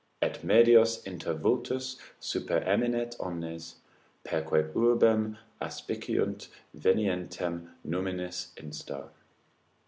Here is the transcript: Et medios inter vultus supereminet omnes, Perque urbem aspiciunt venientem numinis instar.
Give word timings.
Et 0.19 0.41
medios 0.43 1.05
inter 1.05 1.35
vultus 1.35 1.97
supereminet 2.19 3.15
omnes, 3.19 3.75
Perque 4.23 4.73
urbem 4.75 5.37
aspiciunt 5.61 6.47
venientem 6.75 7.69
numinis 7.85 8.47
instar. 8.57 9.11